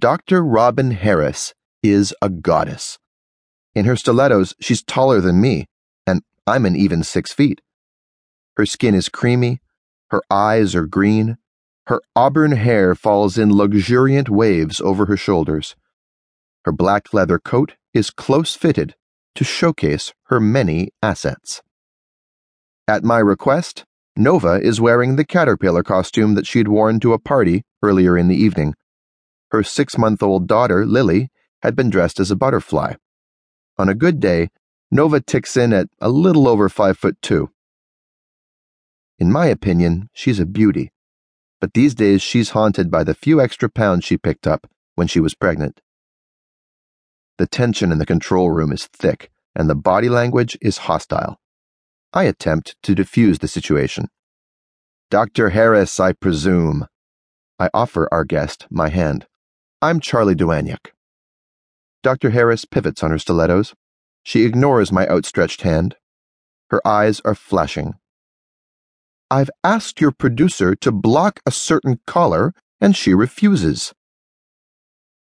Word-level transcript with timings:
Dr. 0.00 0.44
Robin 0.44 0.92
Harris 0.92 1.54
is 1.82 2.14
a 2.22 2.28
goddess. 2.28 3.00
In 3.74 3.84
her 3.84 3.96
stilettos, 3.96 4.54
she's 4.60 4.80
taller 4.80 5.20
than 5.20 5.40
me, 5.40 5.66
and 6.06 6.22
I'm 6.46 6.64
an 6.66 6.76
even 6.76 7.02
six 7.02 7.32
feet. 7.32 7.60
Her 8.56 8.64
skin 8.64 8.94
is 8.94 9.08
creamy, 9.08 9.58
her 10.10 10.22
eyes 10.30 10.76
are 10.76 10.86
green, 10.86 11.36
her 11.88 12.00
auburn 12.14 12.52
hair 12.52 12.94
falls 12.94 13.36
in 13.36 13.52
luxuriant 13.52 14.28
waves 14.28 14.80
over 14.80 15.06
her 15.06 15.16
shoulders. 15.16 15.74
Her 16.64 16.70
black 16.70 17.12
leather 17.12 17.40
coat 17.40 17.74
is 17.92 18.10
close 18.10 18.54
fitted 18.54 18.94
to 19.34 19.42
showcase 19.42 20.12
her 20.26 20.38
many 20.38 20.90
assets. 21.02 21.60
At 22.86 23.02
my 23.02 23.18
request, 23.18 23.84
Nova 24.16 24.60
is 24.60 24.80
wearing 24.80 25.16
the 25.16 25.26
caterpillar 25.26 25.82
costume 25.82 26.36
that 26.36 26.46
she'd 26.46 26.68
worn 26.68 27.00
to 27.00 27.14
a 27.14 27.18
party 27.18 27.64
earlier 27.82 28.16
in 28.16 28.28
the 28.28 28.36
evening. 28.36 28.74
Her 29.50 29.62
six 29.62 29.96
month 29.96 30.22
old 30.22 30.46
daughter, 30.46 30.84
Lily, 30.84 31.30
had 31.62 31.74
been 31.74 31.90
dressed 31.90 32.20
as 32.20 32.30
a 32.30 32.36
butterfly. 32.36 32.94
On 33.78 33.88
a 33.88 33.94
good 33.94 34.20
day, 34.20 34.50
Nova 34.90 35.20
ticks 35.20 35.56
in 35.56 35.72
at 35.72 35.88
a 36.00 36.08
little 36.08 36.48
over 36.48 36.68
five 36.68 36.98
foot 36.98 37.16
two. 37.22 37.50
In 39.18 39.32
my 39.32 39.46
opinion, 39.46 40.10
she's 40.12 40.38
a 40.38 40.46
beauty, 40.46 40.92
but 41.60 41.74
these 41.74 41.94
days 41.94 42.22
she's 42.22 42.50
haunted 42.50 42.90
by 42.90 43.04
the 43.04 43.14
few 43.14 43.40
extra 43.40 43.68
pounds 43.68 44.04
she 44.04 44.16
picked 44.16 44.46
up 44.46 44.70
when 44.94 45.06
she 45.06 45.20
was 45.20 45.34
pregnant. 45.34 45.80
The 47.38 47.46
tension 47.46 47.92
in 47.92 47.98
the 47.98 48.06
control 48.06 48.50
room 48.50 48.72
is 48.72 48.86
thick, 48.86 49.30
and 49.54 49.68
the 49.68 49.74
body 49.74 50.08
language 50.08 50.56
is 50.60 50.78
hostile. 50.78 51.40
I 52.12 52.24
attempt 52.24 52.76
to 52.82 52.94
diffuse 52.94 53.38
the 53.38 53.48
situation. 53.48 54.08
Dr. 55.10 55.50
Harris, 55.50 55.98
I 56.00 56.12
presume. 56.12 56.86
I 57.58 57.70
offer 57.74 58.08
our 58.12 58.24
guest 58.24 58.66
my 58.70 58.88
hand. 58.88 59.26
I'm 59.80 60.00
Charlie 60.00 60.34
Dowhanuik. 60.34 60.90
Dr. 62.02 62.30
Harris 62.30 62.64
pivots 62.64 63.04
on 63.04 63.12
her 63.12 63.18
stilettos. 63.18 63.74
She 64.24 64.44
ignores 64.44 64.90
my 64.90 65.06
outstretched 65.06 65.62
hand. 65.62 65.94
Her 66.70 66.84
eyes 66.84 67.20
are 67.24 67.36
flashing. 67.36 67.94
I've 69.30 69.50
asked 69.62 70.00
your 70.00 70.10
producer 70.10 70.74
to 70.74 70.90
block 70.90 71.38
a 71.46 71.52
certain 71.52 72.00
caller, 72.08 72.54
and 72.80 72.96
she 72.96 73.14
refuses. 73.14 73.92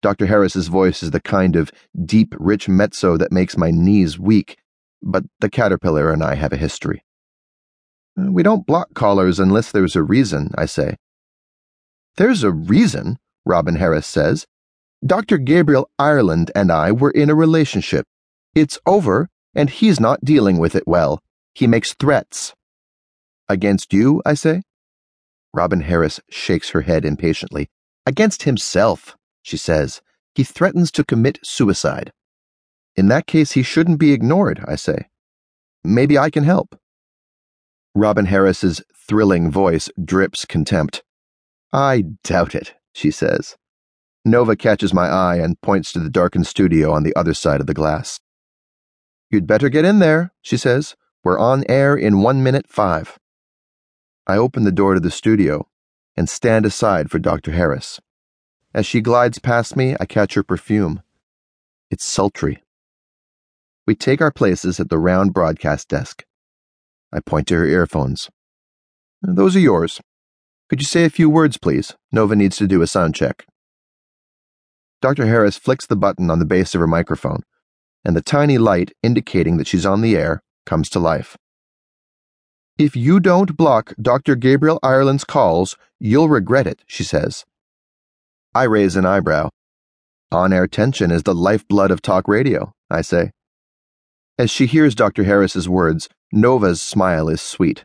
Dr. 0.00 0.24
Harris's 0.24 0.68
voice 0.68 1.02
is 1.02 1.10
the 1.10 1.20
kind 1.20 1.54
of 1.54 1.70
deep, 2.06 2.34
rich 2.38 2.66
mezzo 2.66 3.18
that 3.18 3.32
makes 3.32 3.58
my 3.58 3.70
knees 3.70 4.18
weak, 4.18 4.56
but 5.02 5.24
the 5.40 5.50
caterpillar 5.50 6.10
and 6.10 6.22
I 6.22 6.34
have 6.34 6.54
a 6.54 6.56
history. 6.56 7.04
We 8.16 8.42
don't 8.42 8.66
block 8.66 8.94
callers 8.94 9.38
unless 9.38 9.70
there's 9.70 9.96
a 9.96 10.02
reason, 10.02 10.52
I 10.56 10.64
say. 10.64 10.96
There's 12.16 12.42
a 12.42 12.50
reason, 12.50 13.18
Robin 13.46 13.76
Harris 13.76 14.06
says. 14.06 14.46
Dr. 15.04 15.38
Gabriel 15.38 15.88
Ireland 15.98 16.50
and 16.54 16.72
I 16.72 16.90
were 16.90 17.12
in 17.12 17.30
a 17.30 17.34
relationship. 17.34 18.06
It's 18.54 18.78
over, 18.86 19.28
and 19.54 19.70
he's 19.70 20.00
not 20.00 20.24
dealing 20.24 20.58
with 20.58 20.74
it 20.74 20.86
well. 20.86 21.22
He 21.54 21.66
makes 21.66 21.94
threats. 21.94 22.54
Against 23.48 23.92
you, 23.92 24.20
I 24.26 24.34
say? 24.34 24.62
Robin 25.54 25.80
Harris 25.82 26.20
shakes 26.28 26.70
her 26.70 26.82
head 26.82 27.04
impatiently. 27.04 27.70
Against 28.04 28.42
himself, 28.42 29.16
she 29.42 29.56
says. 29.56 30.02
He 30.34 30.44
threatens 30.44 30.90
to 30.92 31.04
commit 31.04 31.38
suicide. 31.42 32.12
In 32.96 33.08
that 33.08 33.26
case, 33.26 33.52
he 33.52 33.62
shouldn't 33.62 34.00
be 34.00 34.12
ignored, 34.12 34.62
I 34.66 34.76
say. 34.76 35.08
Maybe 35.84 36.18
I 36.18 36.30
can 36.30 36.44
help. 36.44 36.78
Robin 37.94 38.26
Harris's 38.26 38.82
thrilling 38.94 39.50
voice 39.50 39.88
drips 40.02 40.44
contempt. 40.44 41.02
I 41.72 42.04
doubt 42.24 42.54
it, 42.54 42.74
she 42.96 43.10
says. 43.10 43.56
Nova 44.24 44.56
catches 44.56 44.92
my 44.92 45.06
eye 45.06 45.36
and 45.36 45.60
points 45.60 45.92
to 45.92 46.00
the 46.00 46.10
darkened 46.10 46.46
studio 46.46 46.92
on 46.92 47.04
the 47.04 47.14
other 47.14 47.34
side 47.34 47.60
of 47.60 47.66
the 47.66 47.74
glass. 47.74 48.18
You'd 49.30 49.46
better 49.46 49.68
get 49.68 49.84
in 49.84 49.98
there, 49.98 50.32
she 50.40 50.56
says. 50.56 50.96
We're 51.22 51.38
on 51.38 51.64
air 51.68 51.94
in 51.94 52.22
one 52.22 52.42
minute 52.42 52.66
five. 52.68 53.18
I 54.26 54.36
open 54.36 54.64
the 54.64 54.72
door 54.72 54.94
to 54.94 55.00
the 55.00 55.10
studio 55.10 55.68
and 56.16 56.28
stand 56.28 56.64
aside 56.64 57.10
for 57.10 57.18
Dr. 57.18 57.52
Harris. 57.52 58.00
As 58.74 58.86
she 58.86 59.00
glides 59.00 59.38
past 59.38 59.76
me, 59.76 59.94
I 60.00 60.06
catch 60.06 60.34
her 60.34 60.42
perfume. 60.42 61.02
It's 61.90 62.04
sultry. 62.04 62.64
We 63.86 63.94
take 63.94 64.20
our 64.20 64.32
places 64.32 64.80
at 64.80 64.88
the 64.88 64.98
round 64.98 65.32
broadcast 65.32 65.88
desk. 65.88 66.24
I 67.12 67.20
point 67.20 67.46
to 67.48 67.54
her 67.54 67.66
earphones. 67.66 68.30
Those 69.22 69.54
are 69.54 69.60
yours. 69.60 70.00
Could 70.68 70.80
you 70.80 70.86
say 70.86 71.04
a 71.04 71.10
few 71.10 71.30
words, 71.30 71.58
please? 71.58 71.94
Nova 72.10 72.34
needs 72.34 72.56
to 72.56 72.66
do 72.66 72.82
a 72.82 72.86
sound 72.86 73.14
check. 73.14 73.46
Dr. 75.00 75.26
Harris 75.26 75.56
flicks 75.56 75.86
the 75.86 75.94
button 75.94 76.30
on 76.30 76.40
the 76.40 76.44
base 76.44 76.74
of 76.74 76.80
her 76.80 76.86
microphone, 76.86 77.42
and 78.04 78.16
the 78.16 78.22
tiny 78.22 78.58
light 78.58 78.92
indicating 79.02 79.58
that 79.58 79.68
she's 79.68 79.86
on 79.86 80.00
the 80.00 80.16
air 80.16 80.42
comes 80.64 80.88
to 80.90 80.98
life. 80.98 81.36
If 82.78 82.96
you 82.96 83.20
don't 83.20 83.56
block 83.56 83.94
Dr. 84.00 84.34
Gabriel 84.34 84.80
Ireland's 84.82 85.24
calls, 85.24 85.76
you'll 86.00 86.28
regret 86.28 86.66
it, 86.66 86.82
she 86.86 87.04
says. 87.04 87.44
I 88.54 88.64
raise 88.64 88.96
an 88.96 89.06
eyebrow. 89.06 89.50
On 90.32 90.52
air 90.52 90.66
tension 90.66 91.10
is 91.10 91.22
the 91.22 91.34
lifeblood 91.34 91.90
of 91.90 92.02
talk 92.02 92.26
radio, 92.26 92.72
I 92.90 93.02
say. 93.02 93.30
As 94.38 94.50
she 94.50 94.66
hears 94.66 94.94
Dr. 94.94 95.24
Harris's 95.24 95.68
words, 95.68 96.08
Nova's 96.32 96.82
smile 96.82 97.28
is 97.28 97.40
sweet. 97.40 97.84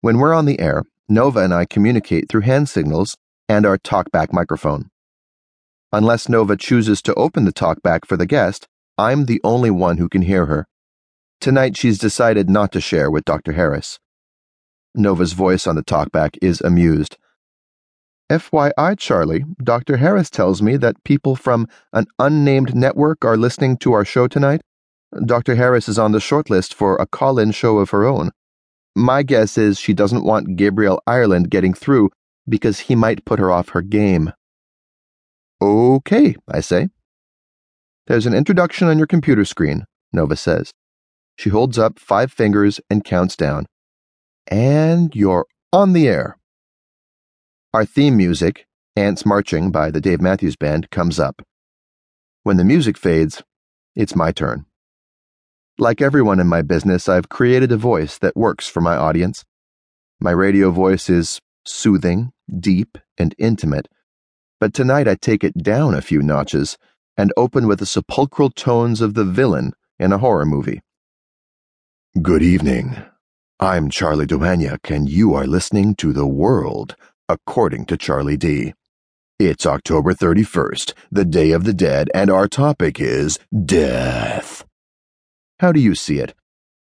When 0.00 0.18
we're 0.18 0.32
on 0.32 0.46
the 0.46 0.60
air, 0.60 0.84
Nova 1.10 1.40
and 1.40 1.52
I 1.52 1.64
communicate 1.64 2.28
through 2.28 2.42
hand 2.42 2.68
signals 2.68 3.16
and 3.48 3.66
our 3.66 3.76
talkback 3.76 4.32
microphone. 4.32 4.90
Unless 5.92 6.28
Nova 6.28 6.56
chooses 6.56 7.02
to 7.02 7.14
open 7.14 7.44
the 7.44 7.52
talkback 7.52 8.06
for 8.06 8.16
the 8.16 8.26
guest, 8.26 8.68
I'm 8.96 9.24
the 9.24 9.40
only 9.42 9.72
one 9.72 9.98
who 9.98 10.08
can 10.08 10.22
hear 10.22 10.46
her. 10.46 10.68
Tonight 11.40 11.76
she's 11.76 11.98
decided 11.98 12.48
not 12.48 12.70
to 12.70 12.80
share 12.80 13.10
with 13.10 13.24
Dr. 13.24 13.54
Harris. 13.54 13.98
Nova's 14.94 15.32
voice 15.32 15.66
on 15.66 15.74
the 15.74 15.82
talkback 15.82 16.38
is 16.40 16.60
amused. 16.60 17.16
FYI, 18.30 18.96
Charlie, 18.96 19.44
Dr. 19.60 19.96
Harris 19.96 20.30
tells 20.30 20.62
me 20.62 20.76
that 20.76 21.02
people 21.02 21.34
from 21.34 21.66
an 21.92 22.06
unnamed 22.20 22.76
network 22.76 23.24
are 23.24 23.36
listening 23.36 23.76
to 23.78 23.92
our 23.92 24.04
show 24.04 24.28
tonight. 24.28 24.60
Dr. 25.26 25.56
Harris 25.56 25.88
is 25.88 25.98
on 25.98 26.12
the 26.12 26.20
shortlist 26.20 26.72
for 26.72 26.94
a 26.96 27.06
call 27.06 27.40
in 27.40 27.50
show 27.50 27.78
of 27.78 27.90
her 27.90 28.04
own. 28.04 28.30
My 28.96 29.22
guess 29.22 29.56
is 29.56 29.78
she 29.78 29.94
doesn't 29.94 30.24
want 30.24 30.56
Gabriel 30.56 31.02
Ireland 31.06 31.50
getting 31.50 31.74
through 31.74 32.10
because 32.48 32.80
he 32.80 32.94
might 32.94 33.24
put 33.24 33.38
her 33.38 33.50
off 33.50 33.70
her 33.70 33.82
game. 33.82 34.32
Okay, 35.62 36.36
I 36.48 36.60
say. 36.60 36.88
There's 38.06 38.26
an 38.26 38.34
introduction 38.34 38.88
on 38.88 38.98
your 38.98 39.06
computer 39.06 39.44
screen, 39.44 39.84
Nova 40.12 40.34
says. 40.34 40.72
She 41.36 41.50
holds 41.50 41.78
up 41.78 41.98
five 41.98 42.32
fingers 42.32 42.80
and 42.90 43.04
counts 43.04 43.36
down. 43.36 43.66
And 44.48 45.14
you're 45.14 45.46
on 45.72 45.92
the 45.92 46.08
air. 46.08 46.36
Our 47.72 47.84
theme 47.84 48.16
music, 48.16 48.66
Ants 48.96 49.24
Marching 49.24 49.70
by 49.70 49.92
the 49.92 50.00
Dave 50.00 50.20
Matthews 50.20 50.56
Band, 50.56 50.90
comes 50.90 51.20
up. 51.20 51.42
When 52.42 52.56
the 52.56 52.64
music 52.64 52.98
fades, 52.98 53.42
it's 53.94 54.16
my 54.16 54.32
turn. 54.32 54.66
Like 55.80 56.02
everyone 56.02 56.40
in 56.40 56.46
my 56.46 56.60
business, 56.60 57.08
I've 57.08 57.30
created 57.30 57.72
a 57.72 57.78
voice 57.78 58.18
that 58.18 58.36
works 58.36 58.68
for 58.68 58.82
my 58.82 58.96
audience. 58.96 59.46
My 60.20 60.30
radio 60.30 60.70
voice 60.70 61.08
is 61.08 61.40
soothing, 61.64 62.32
deep, 62.54 62.98
and 63.16 63.34
intimate, 63.38 63.88
but 64.60 64.74
tonight 64.74 65.08
I 65.08 65.14
take 65.14 65.42
it 65.42 65.56
down 65.56 65.94
a 65.94 66.02
few 66.02 66.20
notches 66.20 66.76
and 67.16 67.32
open 67.34 67.66
with 67.66 67.78
the 67.78 67.86
sepulchral 67.86 68.50
tones 68.50 69.00
of 69.00 69.14
the 69.14 69.24
villain 69.24 69.72
in 69.98 70.12
a 70.12 70.18
horror 70.18 70.44
movie. 70.44 70.82
Good 72.20 72.42
evening. 72.42 73.02
I'm 73.58 73.88
Charlie 73.88 74.26
Dowhanuik, 74.26 74.94
and 74.94 75.08
you 75.08 75.32
are 75.32 75.46
listening 75.46 75.94
to 75.94 76.12
The 76.12 76.26
World 76.26 76.94
According 77.26 77.86
to 77.86 77.96
Charlie 77.96 78.36
D. 78.36 78.74
It's 79.38 79.64
October 79.64 80.12
31st, 80.12 80.92
the 81.10 81.24
Day 81.24 81.52
of 81.52 81.64
the 81.64 81.72
Dead, 81.72 82.10
and 82.12 82.28
our 82.28 82.48
topic 82.48 83.00
is 83.00 83.38
death. 83.64 84.66
How 85.60 85.72
do 85.72 85.80
you 85.80 85.94
see 85.94 86.20
it? 86.20 86.32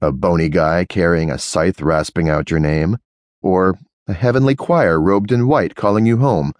A 0.00 0.10
bony 0.10 0.48
guy 0.48 0.84
carrying 0.84 1.30
a 1.30 1.38
scythe 1.38 1.80
rasping 1.80 2.28
out 2.28 2.50
your 2.50 2.58
name? 2.58 2.98
Or 3.40 3.78
a 4.08 4.12
heavenly 4.12 4.56
choir 4.56 5.00
robed 5.00 5.30
in 5.30 5.46
white 5.46 5.76
calling 5.76 6.04
you 6.04 6.16
home? 6.16 6.52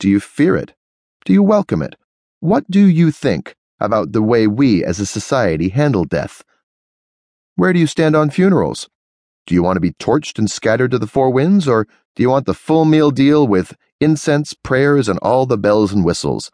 Do 0.00 0.08
you 0.08 0.18
fear 0.18 0.56
it? 0.56 0.74
Do 1.24 1.32
you 1.32 1.40
welcome 1.40 1.82
it? 1.82 1.94
What 2.40 2.68
do 2.68 2.84
you 2.84 3.12
think 3.12 3.54
about 3.78 4.10
the 4.10 4.22
way 4.22 4.48
we 4.48 4.84
as 4.84 4.98
a 4.98 5.06
society 5.06 5.68
handle 5.68 6.04
death? 6.04 6.42
Where 7.54 7.72
do 7.72 7.78
you 7.78 7.86
stand 7.86 8.16
on 8.16 8.30
funerals? 8.30 8.88
Do 9.46 9.54
you 9.54 9.62
want 9.62 9.76
to 9.76 9.80
be 9.80 9.92
torched 9.92 10.36
and 10.40 10.50
scattered 10.50 10.90
to 10.90 10.98
the 10.98 11.06
four 11.06 11.30
winds, 11.30 11.68
or 11.68 11.86
do 12.16 12.24
you 12.24 12.30
want 12.30 12.46
the 12.46 12.54
full 12.54 12.84
meal 12.84 13.12
deal 13.12 13.46
with 13.46 13.76
incense, 14.00 14.52
prayers, 14.52 15.08
and 15.08 15.20
all 15.20 15.46
the 15.46 15.58
bells 15.58 15.92
and 15.92 16.04
whistles? 16.04 16.50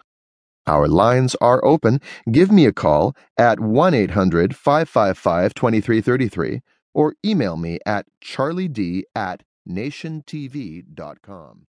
Our 0.71 0.87
lines 0.87 1.35
are 1.41 1.65
open. 1.65 2.01
Give 2.31 2.53
me 2.53 2.65
a 2.65 2.73
call 2.73 3.17
at 3.37 3.59
1 3.59 3.93
800 3.93 4.55
555 4.55 5.53
2333 5.53 6.61
or 6.95 7.15
email 7.27 7.57
me 7.57 7.81
at 7.85 8.07
charlied 8.23 9.03
at 9.17 9.43
nationtv.com. 9.69 11.67